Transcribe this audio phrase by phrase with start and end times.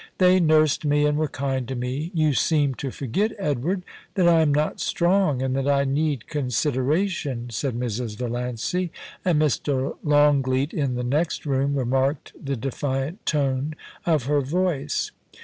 [0.17, 2.09] They nursed me, and were kind to me.
[2.15, 3.83] You seem to forget, Edward,
[4.15, 8.17] that I am not strong, and that I need consideration,' said Mrs.
[8.17, 8.89] Valiancy;
[9.23, 9.95] and Mr.
[10.01, 15.11] Longleat, in the next room, remarked the defiant tone of her voice.